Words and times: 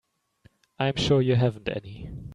I'm 0.79 0.95
sure 0.95 1.21
you 1.21 1.35
haven't 1.35 1.69
any. 1.69 2.09